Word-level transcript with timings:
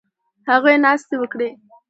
هغوی 0.49 0.75
ناستې 0.83 1.15
وکړې 1.19 1.49